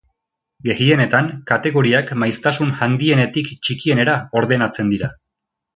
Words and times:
Gehienetan, 0.69 1.27
kategoriak 1.51 2.15
maiztasun 2.23 2.75
handienetik 2.87 3.55
txikienera 3.67 4.21
ordenatzen 4.43 4.95
dira. 4.97 5.17